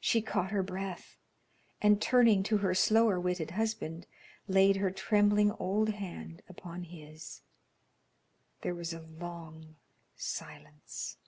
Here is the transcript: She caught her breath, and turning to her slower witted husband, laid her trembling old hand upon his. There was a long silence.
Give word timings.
She 0.00 0.20
caught 0.20 0.50
her 0.50 0.64
breath, 0.64 1.16
and 1.80 2.02
turning 2.02 2.42
to 2.42 2.56
her 2.56 2.74
slower 2.74 3.20
witted 3.20 3.52
husband, 3.52 4.08
laid 4.48 4.78
her 4.78 4.90
trembling 4.90 5.52
old 5.60 5.90
hand 5.90 6.42
upon 6.48 6.82
his. 6.82 7.42
There 8.62 8.74
was 8.74 8.92
a 8.92 9.02
long 9.02 9.76
silence. 10.16 11.18